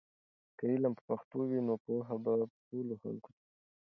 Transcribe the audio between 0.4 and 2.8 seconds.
که علم په پښتو وي نو پوهه به په